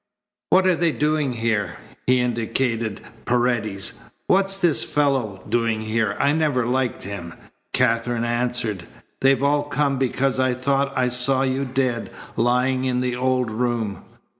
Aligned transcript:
"What 0.49 0.65
they 0.79 0.91
doing 0.91 1.33
here?" 1.33 1.77
He 2.07 2.21
indicated 2.21 3.01
Paredes. 3.25 3.99
"What's 4.25 4.57
this 4.57 4.83
fellow 4.83 5.43
doing 5.47 5.81
here? 5.81 6.15
I 6.19 6.31
never 6.31 6.65
liked 6.65 7.03
him." 7.03 7.35
Katherine 7.71 8.25
answered: 8.25 8.87
"They've 9.19 9.43
all 9.43 9.61
come 9.61 9.99
because 9.99 10.39
I 10.39 10.55
thought 10.55 10.91
I 10.97 11.07
saw 11.07 11.43
you 11.43 11.65
dead, 11.65 12.09
lying 12.35 12.85
in 12.85 13.01
the 13.01 13.15
old 13.15 13.51
room." 13.51 14.03